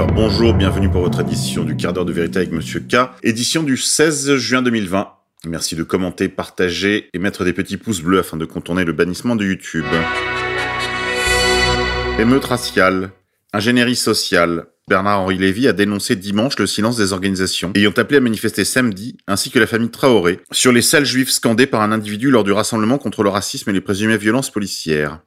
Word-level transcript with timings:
bonjour, 0.00 0.54
bienvenue 0.54 0.88
pour 0.88 1.02
votre 1.02 1.20
édition 1.20 1.64
du 1.64 1.76
quart 1.76 1.92
d'heure 1.92 2.06
de 2.06 2.12
vérité 2.12 2.38
avec 2.38 2.52
Monsieur 2.52 2.80
K, 2.80 3.10
édition 3.22 3.62
du 3.62 3.76
16 3.76 4.36
juin 4.36 4.62
2020. 4.62 5.08
Merci 5.46 5.76
de 5.76 5.82
commenter, 5.82 6.28
partager 6.28 7.10
et 7.12 7.18
mettre 7.18 7.44
des 7.44 7.52
petits 7.52 7.76
pouces 7.76 8.00
bleus 8.00 8.20
afin 8.20 8.38
de 8.38 8.46
contourner 8.46 8.84
le 8.84 8.92
bannissement 8.92 9.36
de 9.36 9.44
YouTube. 9.44 9.84
Émeute 12.18 12.44
raciale, 12.44 13.10
ingénierie 13.52 13.96
sociale. 13.96 14.66
Bernard-Henri 14.88 15.36
Lévy 15.36 15.68
a 15.68 15.72
dénoncé 15.72 16.16
dimanche 16.16 16.58
le 16.58 16.66
silence 16.66 16.96
des 16.96 17.12
organisations 17.12 17.72
ayant 17.74 17.92
appelé 17.96 18.16
à 18.16 18.20
manifester 18.20 18.64
samedi, 18.64 19.18
ainsi 19.28 19.50
que 19.50 19.58
la 19.58 19.66
famille 19.66 19.90
Traoré, 19.90 20.40
sur 20.52 20.72
les 20.72 20.82
salles 20.82 21.04
juives 21.04 21.30
scandées 21.30 21.66
par 21.66 21.82
un 21.82 21.92
individu 21.92 22.30
lors 22.30 22.44
du 22.44 22.52
rassemblement 22.52 22.98
contre 22.98 23.22
le 23.22 23.28
racisme 23.28 23.70
et 23.70 23.74
les 23.74 23.80
présumées 23.80 24.16
violences 24.16 24.50
policières. 24.50 25.20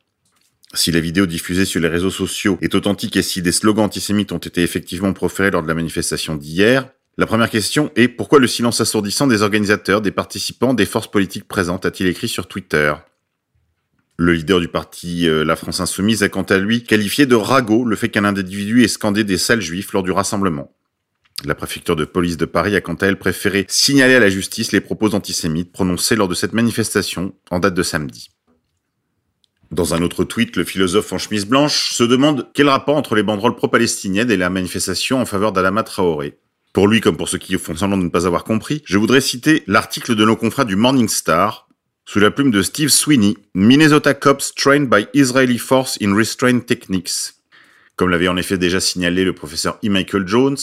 Si 0.75 0.91
la 0.91 0.99
vidéo 0.99 1.25
diffusée 1.25 1.63
sur 1.63 1.79
les 1.79 1.87
réseaux 1.87 2.11
sociaux 2.11 2.57
est 2.61 2.75
authentique 2.75 3.15
et 3.15 3.21
si 3.21 3.41
des 3.41 3.53
slogans 3.53 3.85
antisémites 3.85 4.33
ont 4.33 4.37
été 4.37 4.61
effectivement 4.61 5.13
proférés 5.13 5.49
lors 5.49 5.63
de 5.63 5.67
la 5.69 5.73
manifestation 5.73 6.35
d'hier, 6.35 6.89
la 7.17 7.25
première 7.25 7.49
question 7.49 7.91
est 7.95 8.09
pourquoi 8.09 8.39
le 8.39 8.47
silence 8.47 8.81
assourdissant 8.81 9.25
des 9.25 9.41
organisateurs, 9.41 10.01
des 10.01 10.11
participants, 10.11 10.73
des 10.73 10.85
forces 10.85 11.09
politiques 11.09 11.47
présentes 11.47 11.85
a-t-il 11.85 12.09
écrit 12.09 12.27
sur 12.27 12.47
Twitter? 12.47 12.93
Le 14.17 14.33
leader 14.33 14.59
du 14.59 14.67
parti 14.67 15.29
euh, 15.29 15.45
La 15.45 15.55
France 15.55 15.79
Insoumise 15.79 16.23
a 16.23 16.29
quant 16.29 16.43
à 16.43 16.57
lui 16.57 16.83
qualifié 16.83 17.25
de 17.25 17.35
ragot 17.35 17.85
le 17.85 17.95
fait 17.95 18.09
qu'un 18.09 18.25
individu 18.25 18.83
ait 18.83 18.89
scandé 18.89 19.23
des 19.23 19.37
salles 19.37 19.61
juifs 19.61 19.93
lors 19.93 20.03
du 20.03 20.11
rassemblement. 20.11 20.73
La 21.45 21.55
préfecture 21.55 21.95
de 21.95 22.05
police 22.05 22.37
de 22.37 22.45
Paris 22.45 22.75
a 22.75 22.81
quant 22.81 22.95
à 22.95 23.07
elle 23.07 23.19
préféré 23.19 23.65
signaler 23.69 24.15
à 24.15 24.19
la 24.19 24.29
justice 24.29 24.73
les 24.73 24.81
propos 24.81 25.15
antisémites 25.15 25.71
prononcés 25.71 26.17
lors 26.17 26.27
de 26.27 26.35
cette 26.35 26.53
manifestation 26.53 27.33
en 27.49 27.59
date 27.59 27.73
de 27.73 27.83
samedi. 27.83 28.29
Dans 29.71 29.93
un 29.93 30.01
autre 30.01 30.23
tweet, 30.23 30.55
le 30.55 30.63
philosophe 30.63 31.11
en 31.11 31.17
chemise 31.17 31.45
blanche 31.45 31.91
se 31.91 32.03
demande 32.03 32.47
quel 32.53 32.69
rapport 32.69 32.95
entre 32.95 33.15
les 33.15 33.23
banderoles 33.23 33.55
pro-palestiniennes 33.55 34.31
et 34.31 34.37
la 34.37 34.49
manifestation 34.49 35.19
en 35.19 35.25
faveur 35.25 35.51
d'Adama 35.51 35.83
Traoré. 35.83 36.37
Pour 36.73 36.87
lui, 36.87 37.01
comme 37.01 37.17
pour 37.17 37.29
ceux 37.29 37.37
qui 37.37 37.57
font 37.57 37.75
semblant 37.75 37.97
de 37.97 38.03
ne 38.03 38.09
pas 38.09 38.27
avoir 38.27 38.43
compris, 38.43 38.83
je 38.85 38.97
voudrais 38.97 39.21
citer 39.21 39.63
l'article 39.65 40.15
de 40.15 40.25
nos 40.25 40.35
confrères 40.35 40.65
du 40.65 40.75
Morning 40.75 41.07
Star, 41.07 41.67
sous 42.05 42.19
la 42.19 42.31
plume 42.31 42.51
de 42.51 42.61
Steve 42.61 42.89
Sweeney, 42.89 43.35
Minnesota 43.55 44.13
Cops 44.13 44.53
Trained 44.53 44.89
by 44.89 45.07
Israeli 45.13 45.57
Force 45.57 45.97
in 46.01 46.15
Restraint 46.15 46.59
Techniques. 46.59 47.33
Comme 47.95 48.09
l'avait 48.09 48.27
en 48.27 48.37
effet 48.37 48.57
déjà 48.57 48.79
signalé 48.79 49.23
le 49.23 49.33
professeur 49.33 49.79
E. 49.83 49.89
Michael 49.89 50.27
Jones, 50.27 50.57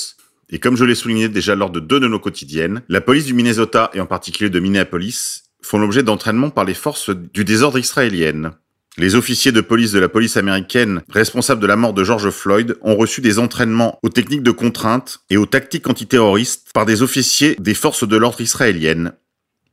et 0.51 0.59
comme 0.59 0.77
je 0.77 0.85
l'ai 0.85 0.95
souligné 0.95 1.29
déjà 1.29 1.57
lors 1.57 1.71
de 1.71 1.81
deux 1.81 1.99
de 1.99 2.07
nos 2.07 2.21
quotidiennes, 2.21 2.83
la 2.89 3.01
police 3.01 3.25
du 3.25 3.35
Minnesota, 3.35 3.91
et 3.95 4.01
en 4.01 4.07
particulier 4.07 4.51
de 4.51 4.61
Minneapolis, 4.61 5.45
font 5.63 5.79
l'objet 5.79 6.03
d'entraînement 6.03 6.51
par 6.51 6.65
les 6.65 6.75
forces 6.75 7.11
du 7.11 7.45
désordre 7.45 7.79
israéliennes. 7.79 8.53
Les 8.99 9.15
officiers 9.15 9.53
de 9.53 9.63
police 9.63 9.93
de 9.93 9.99
la 9.99 10.11
police 10.11 10.37
américaine 10.37 11.01
responsables 11.09 11.63
de 11.63 11.67
la 11.67 11.77
mort 11.77 11.95
de 11.95 12.05
George 12.05 12.29
Floyd 12.29 12.77
ont 12.83 12.95
reçu 12.95 13.23
des 13.23 13.39
entraînements 13.39 13.99
aux 14.03 14.11
techniques 14.11 14.43
de 14.43 14.51
contrainte 14.51 15.21
et 15.31 15.39
aux 15.39 15.47
tactiques 15.47 15.89
antiterroristes 15.89 16.69
par 16.75 16.85
des 16.85 17.01
officiers 17.01 17.57
des 17.59 17.73
forces 17.73 18.07
de 18.07 18.17
l'ordre 18.19 18.43
israéliennes, 18.43 19.15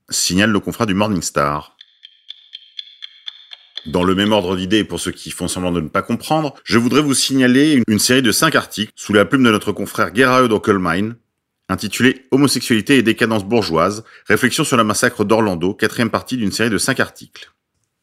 signale 0.10 0.52
le 0.52 0.62
confrère 0.62 0.88
du 0.88 0.94
Morning 0.94 1.22
Star. 1.22 1.76
Dans 3.88 4.06
le 4.06 4.16
même 4.16 4.32
ordre 4.32 4.56
d'idées, 4.56 4.86
pour 4.86 5.02
ceux 5.02 5.12
qui 5.12 5.32
font 5.32 5.50
semblant 5.50 5.74
de 5.74 5.82
ne 5.82 5.90
pas 5.90 6.02
comprendre, 6.02 6.56
je 6.64 6.78
voudrais 6.78 7.02
vous 7.02 7.14
signaler 7.14 7.84
une, 7.88 8.00
série 8.00 8.22
de 8.22 8.32
cinq 8.32 8.56
articles 8.56 8.94
sous 8.96 9.12
la 9.12 9.26
plume 9.26 9.44
de 9.44 9.52
notre 9.52 9.74
confrère 9.74 10.16
Gerhard 10.16 10.50
Ockelmein, 10.50 11.16
intitulé 11.68 12.26
Homosexualité 12.32 12.98
et 12.98 13.04
décadence 13.04 13.44
bourgeoise, 13.44 14.06
réflexion 14.28 14.64
sur 14.64 14.78
le 14.78 14.86
massacre 14.86 15.26
d'Orlando, 15.26 15.74
quatrième 15.74 16.10
partie 16.10 16.38
d'une 16.38 16.54
série 16.54 16.70
de 16.70 16.78
cinq 16.78 17.02
articles. 17.02 17.52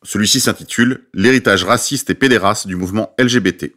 Celui-ci 0.06 0.38
s'intitule 0.38 1.00
L'héritage 1.14 1.64
raciste 1.64 2.10
et 2.10 2.14
pédéraste 2.14 2.68
du 2.68 2.76
mouvement 2.76 3.12
LGBT. 3.18 3.72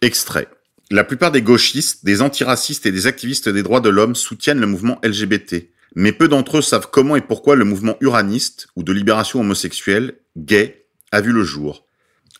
Extrait. 0.00 0.48
La 0.90 1.04
plupart 1.04 1.30
des 1.30 1.42
gauchistes, 1.42 2.06
des 2.06 2.22
antiracistes 2.22 2.86
et 2.86 2.90
des 2.90 3.06
activistes 3.06 3.50
des 3.50 3.62
droits 3.62 3.82
de 3.82 3.90
l'homme 3.90 4.14
soutiennent 4.14 4.60
le 4.60 4.66
mouvement 4.66 4.98
LGBT, 5.04 5.68
mais 5.94 6.12
peu 6.12 6.26
d'entre 6.26 6.58
eux 6.58 6.62
savent 6.62 6.88
comment 6.90 7.16
et 7.16 7.20
pourquoi 7.20 7.54
le 7.54 7.66
mouvement 7.66 7.98
uraniste 8.00 8.68
ou 8.76 8.82
de 8.82 8.94
libération 8.94 9.40
homosexuelle, 9.40 10.14
gay, 10.38 10.86
a 11.10 11.20
vu 11.20 11.32
le 11.32 11.44
jour. 11.44 11.84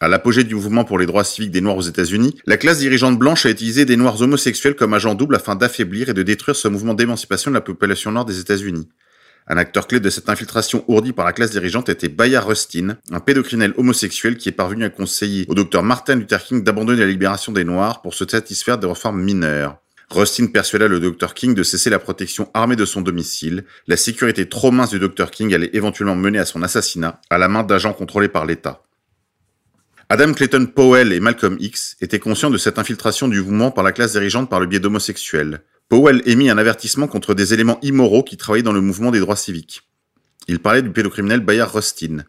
À 0.00 0.08
l'apogée 0.08 0.42
du 0.42 0.54
mouvement 0.54 0.86
pour 0.86 0.98
les 0.98 1.04
droits 1.04 1.22
civiques 1.22 1.50
des 1.50 1.60
Noirs 1.60 1.76
aux 1.76 1.82
États-Unis, 1.82 2.38
la 2.46 2.56
classe 2.56 2.78
dirigeante 2.78 3.18
blanche 3.18 3.44
a 3.44 3.50
utilisé 3.50 3.84
des 3.84 3.98
Noirs 3.98 4.22
homosexuels 4.22 4.74
comme 4.74 4.94
agents 4.94 5.14
doubles 5.14 5.36
afin 5.36 5.54
d'affaiblir 5.54 6.08
et 6.08 6.14
de 6.14 6.22
détruire 6.22 6.56
ce 6.56 6.66
mouvement 6.66 6.94
d'émancipation 6.94 7.50
de 7.50 7.56
la 7.56 7.60
population 7.60 8.10
noire 8.10 8.24
des 8.24 8.40
États-Unis. 8.40 8.88
Un 9.52 9.58
acteur 9.58 9.86
clé 9.86 10.00
de 10.00 10.08
cette 10.08 10.30
infiltration 10.30 10.82
ourdie 10.88 11.12
par 11.12 11.26
la 11.26 11.34
classe 11.34 11.50
dirigeante 11.50 11.90
était 11.90 12.08
Bayard 12.08 12.46
Rustin, 12.46 12.96
un 13.10 13.20
pédocriminel 13.20 13.74
homosexuel 13.76 14.38
qui 14.38 14.48
est 14.48 14.52
parvenu 14.52 14.82
à 14.82 14.88
conseiller 14.88 15.44
au 15.46 15.54
docteur 15.54 15.82
Martin 15.82 16.14
Luther 16.14 16.42
King 16.42 16.64
d'abandonner 16.64 17.00
la 17.00 17.06
libération 17.06 17.52
des 17.52 17.62
Noirs 17.62 18.00
pour 18.00 18.14
se 18.14 18.26
satisfaire 18.26 18.78
des 18.78 18.86
réformes 18.86 19.22
mineures. 19.22 19.76
Rustin 20.08 20.46
persuada 20.46 20.88
le 20.88 21.00
Dr 21.00 21.34
King 21.34 21.54
de 21.54 21.62
cesser 21.64 21.90
la 21.90 21.98
protection 21.98 22.50
armée 22.54 22.76
de 22.76 22.86
son 22.86 23.02
domicile. 23.02 23.64
La 23.86 23.98
sécurité 23.98 24.48
trop 24.48 24.70
mince 24.70 24.88
du 24.88 24.98
Dr 24.98 25.30
King 25.30 25.52
allait 25.52 25.68
éventuellement 25.74 26.16
mener 26.16 26.38
à 26.38 26.46
son 26.46 26.62
assassinat 26.62 27.20
à 27.28 27.36
la 27.36 27.48
main 27.48 27.62
d'agents 27.62 27.92
contrôlés 27.92 28.28
par 28.28 28.46
l'État. 28.46 28.82
Adam 30.08 30.32
Clayton 30.32 30.64
Powell 30.64 31.12
et 31.12 31.20
Malcolm 31.20 31.58
X 31.60 31.98
étaient 32.00 32.18
conscients 32.18 32.48
de 32.48 32.56
cette 32.56 32.78
infiltration 32.78 33.28
du 33.28 33.42
mouvement 33.42 33.70
par 33.70 33.84
la 33.84 33.92
classe 33.92 34.12
dirigeante 34.12 34.48
par 34.48 34.60
le 34.60 34.66
biais 34.66 34.80
d'homosexuels. 34.80 35.60
Powell 35.92 36.22
émit 36.24 36.48
un 36.48 36.56
avertissement 36.56 37.06
contre 37.06 37.34
des 37.34 37.52
éléments 37.52 37.78
immoraux 37.82 38.22
qui 38.22 38.38
travaillaient 38.38 38.62
dans 38.62 38.72
le 38.72 38.80
mouvement 38.80 39.10
des 39.10 39.20
droits 39.20 39.36
civiques. 39.36 39.82
Il 40.48 40.58
parlait 40.58 40.80
du 40.80 40.90
pédocriminel 40.90 41.40
Bayard 41.40 41.70
Rustin. 41.70 42.24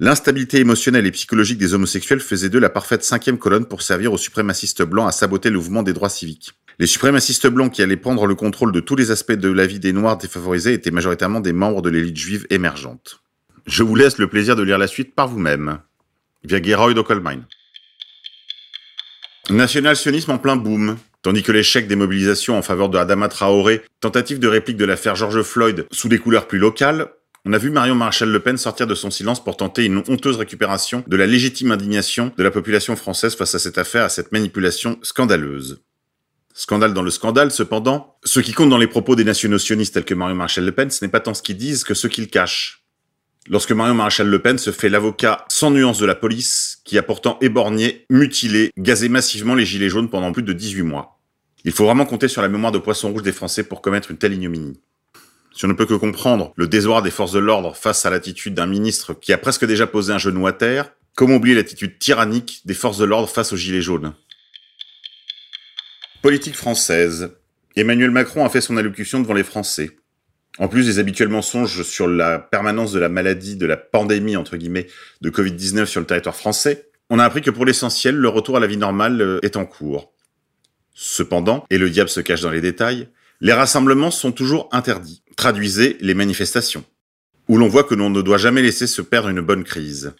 L'instabilité 0.00 0.58
émotionnelle 0.58 1.06
et 1.06 1.12
psychologique 1.12 1.58
des 1.58 1.74
homosexuels 1.74 2.18
faisait 2.18 2.48
d'eux 2.48 2.58
la 2.58 2.70
parfaite 2.70 3.04
cinquième 3.04 3.38
colonne 3.38 3.66
pour 3.66 3.82
servir 3.82 4.12
aux 4.12 4.18
suprémacistes 4.18 4.82
blancs 4.82 5.08
à 5.08 5.12
saboter 5.12 5.48
le 5.48 5.58
mouvement 5.58 5.84
des 5.84 5.92
droits 5.92 6.08
civiques. 6.08 6.54
Les 6.80 6.88
suprémacistes 6.88 7.46
blancs 7.46 7.72
qui 7.72 7.82
allaient 7.82 7.96
prendre 7.96 8.26
le 8.26 8.34
contrôle 8.34 8.72
de 8.72 8.80
tous 8.80 8.96
les 8.96 9.12
aspects 9.12 9.30
de 9.30 9.48
la 9.48 9.68
vie 9.68 9.78
des 9.78 9.92
Noirs 9.92 10.18
défavorisés 10.18 10.72
étaient 10.72 10.90
majoritairement 10.90 11.38
des 11.38 11.52
membres 11.52 11.82
de 11.82 11.90
l'élite 11.90 12.16
juive 12.16 12.48
émergente. 12.50 13.22
Je 13.64 13.84
vous 13.84 13.94
laisse 13.94 14.18
le 14.18 14.28
plaisir 14.28 14.56
de 14.56 14.64
lire 14.64 14.76
la 14.76 14.88
suite 14.88 15.14
par 15.14 15.28
vous-même. 15.28 15.78
Via 16.42 16.60
Geroid 16.60 16.98
Ockelmein. 16.98 17.44
National-sionisme 19.50 20.32
en 20.32 20.38
plein 20.38 20.56
boom. 20.56 20.96
Tandis 21.22 21.42
que 21.42 21.52
l'échec 21.52 21.88
des 21.88 21.96
mobilisations 21.96 22.56
en 22.56 22.62
faveur 22.62 22.88
de 22.88 22.98
Adama 22.98 23.28
Traoré, 23.28 23.82
tentative 24.00 24.38
de 24.38 24.46
réplique 24.46 24.76
de 24.76 24.84
l'affaire 24.84 25.16
George 25.16 25.42
Floyd 25.42 25.86
sous 25.90 26.08
des 26.08 26.18
couleurs 26.18 26.46
plus 26.46 26.58
locales, 26.58 27.08
on 27.44 27.52
a 27.52 27.58
vu 27.58 27.70
Marion 27.70 27.94
Maréchal 27.94 28.28
Le 28.28 28.40
Pen 28.40 28.56
sortir 28.56 28.86
de 28.86 28.94
son 28.94 29.10
silence 29.10 29.42
pour 29.42 29.56
tenter 29.56 29.84
une 29.84 30.02
honteuse 30.08 30.36
récupération 30.36 31.02
de 31.06 31.16
la 31.16 31.26
légitime 31.26 31.72
indignation 31.72 32.32
de 32.36 32.42
la 32.42 32.50
population 32.50 32.94
française 32.94 33.34
face 33.34 33.54
à 33.54 33.58
cette 33.58 33.78
affaire, 33.78 34.04
à 34.04 34.08
cette 34.08 34.32
manipulation 34.32 34.98
scandaleuse. 35.02 35.82
Scandale 36.54 36.92
dans 36.92 37.02
le 37.02 37.10
scandale, 37.10 37.50
cependant, 37.50 38.16
ce 38.24 38.40
qui 38.40 38.52
compte 38.52 38.70
dans 38.70 38.78
les 38.78 38.86
propos 38.86 39.16
des 39.16 39.24
nationaux 39.24 39.58
sionistes 39.58 39.94
tels 39.94 40.04
que 40.04 40.14
Marion 40.14 40.36
Maréchal 40.36 40.64
Le 40.64 40.72
Pen, 40.72 40.90
ce 40.90 41.04
n'est 41.04 41.10
pas 41.10 41.20
tant 41.20 41.34
ce 41.34 41.42
qu'ils 41.42 41.56
disent 41.56 41.84
que 41.84 41.94
ce 41.94 42.06
qu'ils 42.06 42.28
cachent. 42.28 42.77
Lorsque 43.50 43.72
Marion 43.72 43.94
Maréchal 43.94 44.28
Le 44.28 44.38
Pen 44.40 44.58
se 44.58 44.70
fait 44.70 44.90
l'avocat 44.90 45.46
sans 45.48 45.70
nuance 45.70 45.98
de 45.98 46.04
la 46.04 46.14
police, 46.14 46.82
qui 46.84 46.98
a 46.98 47.02
pourtant 47.02 47.38
éborgné, 47.40 48.04
mutilé, 48.10 48.70
gazé 48.76 49.08
massivement 49.08 49.54
les 49.54 49.64
gilets 49.64 49.88
jaunes 49.88 50.10
pendant 50.10 50.32
plus 50.32 50.42
de 50.42 50.52
18 50.52 50.82
mois. 50.82 51.18
Il 51.64 51.72
faut 51.72 51.86
vraiment 51.86 52.04
compter 52.04 52.28
sur 52.28 52.42
la 52.42 52.48
mémoire 52.48 52.72
de 52.72 52.78
poisson 52.78 53.10
rouge 53.10 53.22
des 53.22 53.32
Français 53.32 53.64
pour 53.64 53.80
commettre 53.80 54.10
une 54.10 54.18
telle 54.18 54.34
ignominie. 54.34 54.78
Si 55.54 55.64
on 55.64 55.68
ne 55.68 55.72
peut 55.72 55.86
que 55.86 55.94
comprendre 55.94 56.52
le 56.56 56.68
désordre 56.68 57.04
des 57.04 57.10
forces 57.10 57.32
de 57.32 57.38
l'ordre 57.38 57.74
face 57.74 58.04
à 58.04 58.10
l'attitude 58.10 58.52
d'un 58.52 58.66
ministre 58.66 59.14
qui 59.14 59.32
a 59.32 59.38
presque 59.38 59.64
déjà 59.64 59.86
posé 59.86 60.12
un 60.12 60.18
genou 60.18 60.46
à 60.46 60.52
terre, 60.52 60.92
comment 61.16 61.36
oublier 61.36 61.54
l'attitude 61.54 61.98
tyrannique 61.98 62.60
des 62.66 62.74
forces 62.74 62.98
de 62.98 63.06
l'ordre 63.06 63.30
face 63.30 63.54
aux 63.54 63.56
gilets 63.56 63.80
jaunes? 63.80 64.12
Politique 66.20 66.54
française. 66.54 67.30
Emmanuel 67.76 68.10
Macron 68.10 68.44
a 68.44 68.50
fait 68.50 68.60
son 68.60 68.76
allocution 68.76 69.20
devant 69.20 69.34
les 69.34 69.42
Français. 69.42 69.97
En 70.58 70.66
plus 70.66 70.86
des 70.86 70.98
habituels 70.98 71.28
mensonges 71.28 71.82
sur 71.82 72.08
la 72.08 72.38
permanence 72.38 72.92
de 72.92 72.98
la 72.98 73.08
maladie, 73.08 73.56
de 73.56 73.66
la 73.66 73.76
pandémie, 73.76 74.36
entre 74.36 74.56
guillemets, 74.56 74.88
de 75.20 75.30
Covid-19 75.30 75.86
sur 75.86 76.00
le 76.00 76.06
territoire 76.06 76.34
français, 76.34 76.90
on 77.10 77.18
a 77.18 77.24
appris 77.24 77.42
que 77.42 77.50
pour 77.50 77.64
l'essentiel, 77.64 78.16
le 78.16 78.28
retour 78.28 78.56
à 78.56 78.60
la 78.60 78.66
vie 78.66 78.76
normale 78.76 79.20
euh, 79.20 79.38
est 79.42 79.56
en 79.56 79.64
cours. 79.64 80.12
Cependant, 80.94 81.64
et 81.70 81.78
le 81.78 81.88
diable 81.88 82.10
se 82.10 82.20
cache 82.20 82.40
dans 82.40 82.50
les 82.50 82.60
détails, 82.60 83.08
les 83.40 83.52
rassemblements 83.52 84.10
sont 84.10 84.32
toujours 84.32 84.68
interdits. 84.72 85.22
Traduisez 85.36 85.96
les 86.00 86.14
manifestations. 86.14 86.84
Où 87.48 87.56
l'on 87.56 87.68
voit 87.68 87.84
que 87.84 87.94
l'on 87.94 88.10
ne 88.10 88.20
doit 88.20 88.36
jamais 88.36 88.62
laisser 88.62 88.88
se 88.88 89.00
perdre 89.00 89.28
une 89.28 89.40
bonne 89.40 89.64
crise. 89.64 90.12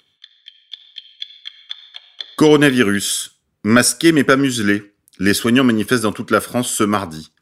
Coronavirus. 2.37 3.41
Masqué 3.64 4.12
mais 4.12 4.25
pas 4.25 4.37
muselé. 4.37 4.94
Les 5.19 5.34
soignants 5.34 5.64
manifestent 5.64 6.05
dans 6.05 6.12
toute 6.12 6.31
la 6.31 6.41
France 6.41 6.70
ce 6.70 6.84
mardi. 6.84 7.32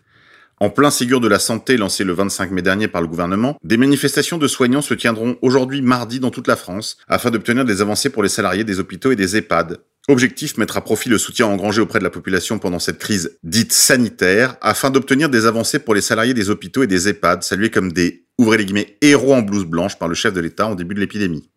En 0.59 0.71
plein 0.71 0.91
Ségur 0.91 1.21
de 1.21 1.29
la 1.29 1.39
Santé 1.39 1.77
lancé 1.77 2.03
le 2.03 2.15
25 2.15 2.51
mai 2.51 2.63
dernier 2.63 2.89
par 2.89 3.03
le 3.03 3.09
gouvernement, 3.09 3.59
des 3.63 3.77
manifestations 3.77 4.39
de 4.39 4.49
soignants 4.49 4.81
se 4.81 4.95
tiendront 4.95 5.37
aujourd'hui 5.43 5.83
mardi 5.83 6.19
dans 6.19 6.31
toute 6.31 6.49
la 6.49 6.57
France 6.57 6.97
afin 7.09 7.31
d'obtenir 7.31 7.67
des 7.67 7.83
avancées 7.83 8.09
pour 8.09 8.23
les 8.23 8.31
salariés 8.31 8.65
des 8.65 8.81
hôpitaux 8.81 9.13
et 9.13 9.17
des 9.17 9.37
EHPAD. 9.37 9.81
Objectif, 10.09 10.57
mettre 10.57 10.79
à 10.79 10.81
profit 10.81 11.11
le 11.11 11.19
soutien 11.19 11.47
engrangé 11.47 11.83
auprès 11.83 11.99
de 11.99 12.05
la 12.05 12.11
population 12.11 12.59
pendant 12.59 12.79
cette 12.79 12.99
crise 12.99 13.39
dite 13.43 13.75
sanitaire 13.75 14.57
afin 14.63 14.89
d'obtenir 14.91 15.29
des 15.29 15.45
avancées 15.45 15.79
pour 15.79 15.95
les 15.95 16.01
salariés 16.01 16.33
des 16.33 16.49
hôpitaux 16.49 16.83
et 16.83 16.87
des 16.87 17.09
EHPAD 17.09 17.43
salués 17.43 17.71
comme 17.71 17.93
des, 17.93 18.25
ouvrez 18.39 18.57
les 18.57 18.97
héros 19.03 19.35
en 19.35 19.43
blouse 19.43 19.67
blanche 19.67 19.99
par 19.99 20.09
le 20.09 20.15
chef 20.15 20.33
de 20.33 20.41
l'État 20.41 20.69
en 20.69 20.75
début 20.75 20.95
de 20.95 21.01
l'épidémie. 21.01 21.51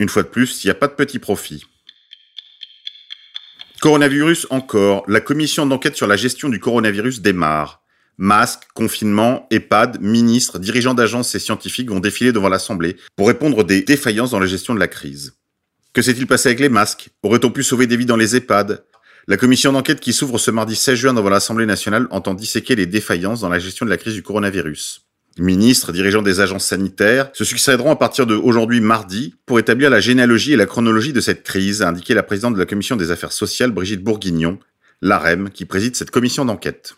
Une 0.00 0.10
fois 0.10 0.22
de 0.22 0.28
plus, 0.28 0.62
il 0.62 0.66
n'y 0.66 0.70
a 0.70 0.74
pas 0.74 0.88
de 0.88 0.94
petit 0.94 1.18
profit. 1.18 1.64
Coronavirus 3.80 4.48
encore, 4.50 5.02
la 5.08 5.20
commission 5.20 5.64
d'enquête 5.64 5.96
sur 5.96 6.06
la 6.06 6.16
gestion 6.16 6.50
du 6.50 6.60
coronavirus 6.60 7.22
démarre. 7.22 7.81
Masques, 8.24 8.68
confinement, 8.72 9.48
EHPAD, 9.50 10.00
ministres, 10.00 10.60
dirigeants 10.60 10.94
d'agences 10.94 11.34
et 11.34 11.40
scientifiques 11.40 11.90
vont 11.90 11.98
défiler 11.98 12.30
devant 12.30 12.48
l'Assemblée 12.48 12.96
pour 13.16 13.26
répondre 13.26 13.64
des 13.64 13.82
défaillances 13.82 14.30
dans 14.30 14.38
la 14.38 14.46
gestion 14.46 14.74
de 14.74 14.78
la 14.78 14.86
crise. 14.86 15.34
Que 15.92 16.02
s'est-il 16.02 16.28
passé 16.28 16.50
avec 16.50 16.60
les 16.60 16.68
masques? 16.68 17.08
Aurait-on 17.24 17.50
pu 17.50 17.64
sauver 17.64 17.88
des 17.88 17.96
vies 17.96 18.06
dans 18.06 18.16
les 18.16 18.36
EHPAD? 18.36 18.84
La 19.26 19.36
commission 19.36 19.72
d'enquête 19.72 19.98
qui 19.98 20.12
s'ouvre 20.12 20.38
ce 20.38 20.52
mardi 20.52 20.76
16 20.76 20.94
juin 20.94 21.14
devant 21.14 21.30
l'Assemblée 21.30 21.66
nationale 21.66 22.06
entend 22.12 22.34
disséquer 22.34 22.76
les 22.76 22.86
défaillances 22.86 23.40
dans 23.40 23.48
la 23.48 23.58
gestion 23.58 23.86
de 23.86 23.90
la 23.90 23.96
crise 23.96 24.14
du 24.14 24.22
coronavirus. 24.22 25.04
Ministres, 25.38 25.90
dirigeants 25.90 26.22
des 26.22 26.38
agences 26.38 26.66
sanitaires 26.66 27.28
se 27.32 27.42
succéderont 27.42 27.90
à 27.90 27.96
partir 27.96 28.28
de 28.28 28.36
aujourd'hui 28.36 28.80
mardi 28.80 29.34
pour 29.46 29.58
établir 29.58 29.90
la 29.90 29.98
généalogie 29.98 30.52
et 30.52 30.56
la 30.56 30.66
chronologie 30.66 31.12
de 31.12 31.20
cette 31.20 31.42
crise, 31.42 31.82
a 31.82 31.88
indiqué 31.88 32.14
la 32.14 32.22
présidente 32.22 32.54
de 32.54 32.60
la 32.60 32.66
commission 32.66 32.94
des 32.94 33.10
affaires 33.10 33.32
sociales 33.32 33.72
Brigitte 33.72 34.04
Bourguignon, 34.04 34.60
l'AREM, 35.00 35.50
qui 35.50 35.64
préside 35.64 35.96
cette 35.96 36.12
commission 36.12 36.44
d'enquête. 36.44 36.94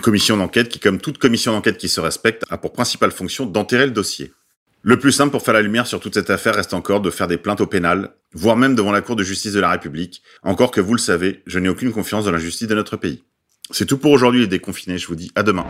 Commission 0.00 0.38
d'enquête 0.38 0.70
qui, 0.70 0.80
comme 0.80 0.98
toute 0.98 1.18
commission 1.18 1.52
d'enquête 1.52 1.76
qui 1.76 1.88
se 1.88 2.00
respecte, 2.00 2.44
a 2.48 2.56
pour 2.56 2.72
principale 2.72 3.12
fonction 3.12 3.44
d'enterrer 3.44 3.84
le 3.84 3.92
dossier. 3.92 4.32
Le 4.80 4.98
plus 4.98 5.12
simple 5.12 5.30
pour 5.30 5.42
faire 5.42 5.54
la 5.54 5.60
lumière 5.60 5.86
sur 5.86 6.00
toute 6.00 6.14
cette 6.14 6.30
affaire 6.30 6.54
reste 6.54 6.72
encore 6.72 7.02
de 7.02 7.10
faire 7.10 7.28
des 7.28 7.36
plaintes 7.36 7.60
au 7.60 7.66
pénal, 7.66 8.14
voire 8.32 8.56
même 8.56 8.74
devant 8.74 8.90
la 8.90 9.02
Cour 9.02 9.16
de 9.16 9.22
justice 9.22 9.52
de 9.52 9.60
la 9.60 9.70
République, 9.70 10.22
encore 10.42 10.70
que 10.70 10.80
vous 10.80 10.94
le 10.94 10.98
savez, 10.98 11.42
je 11.46 11.58
n'ai 11.58 11.68
aucune 11.68 11.92
confiance 11.92 12.24
dans 12.24 12.32
la 12.32 12.38
justice 12.38 12.68
de 12.68 12.74
notre 12.74 12.96
pays. 12.96 13.22
C'est 13.70 13.86
tout 13.86 13.98
pour 13.98 14.12
aujourd'hui 14.12 14.40
les 14.40 14.46
déconfinés, 14.46 14.98
je 14.98 15.06
vous 15.06 15.14
dis 15.14 15.30
à 15.34 15.42
demain. 15.42 15.66